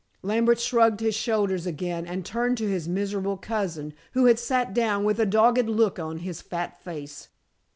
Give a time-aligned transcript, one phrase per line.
[0.23, 5.03] Lambert shrugged his shoulders again and turned to his miserable cousin, who had sat down
[5.03, 7.27] with a dogged look on his fat face.